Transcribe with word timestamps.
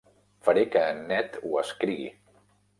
Faré 0.47 0.63
que 0.77 0.81
en 0.95 1.05
Ned 1.13 1.39
ho 1.45 1.63
escrigui. 1.63 2.11